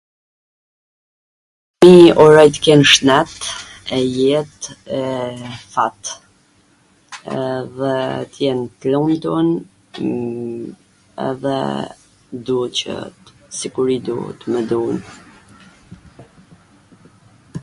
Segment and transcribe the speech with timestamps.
[2.21, 3.33] uroj t ken shnet
[3.97, 4.59] e jet
[4.99, 5.01] e
[5.73, 6.01] fat,
[7.43, 7.97] edhe
[8.31, 9.47] t jen t lumtun
[11.29, 11.59] edhe,,,
[12.45, 12.93] dua qw
[13.59, 14.97] sikur i du t mw dun